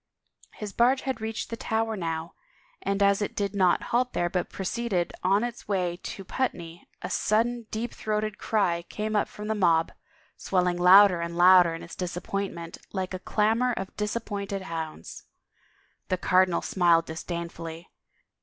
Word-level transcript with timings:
His 0.53 0.73
barge 0.73 1.01
had 1.01 1.21
reached 1.21 1.51
the 1.51 1.55
Tower 1.55 1.95
now 1.95 2.33
and 2.81 3.03
as 3.03 3.21
it 3.21 3.35
did 3.35 3.51
212 3.51 3.51
A 3.53 3.85
FAREWELL 3.85 4.05
TO 4.09 4.09
GREATNESS 4.09 4.33
not 4.33 4.33
halt 4.33 4.33
there 4.33 4.41
but 4.41 4.57
proceeded 4.57 5.13
on 5.21 5.43
its 5.43 5.67
way 5.67 5.95
to 6.01 6.23
Putney 6.23 6.87
a 7.03 7.09
sud 7.11 7.43
den 7.45 7.67
deep 7.69 7.93
throated 7.93 8.39
cry 8.39 8.81
came 8.89 9.15
up 9.15 9.27
from 9.27 9.47
the 9.47 9.53
mob, 9.53 9.91
swelling 10.35 10.77
louder 10.79 11.21
and 11.21 11.37
louder 11.37 11.75
in 11.75 11.83
its 11.83 11.95
disappointment 11.95 12.79
like 12.91 13.13
a 13.13 13.19
clamor 13.19 13.73
of 13.73 13.95
disappointed 13.95 14.63
hoimds. 14.63 15.25
The 16.09 16.17
cardinal 16.17 16.63
smiled 16.63 17.05
disdainfully. 17.05 17.87